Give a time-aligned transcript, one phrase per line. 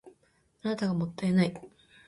[0.63, 1.53] あなたがもったいない